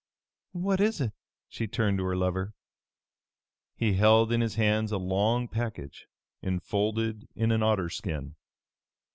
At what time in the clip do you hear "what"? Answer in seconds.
0.53-0.81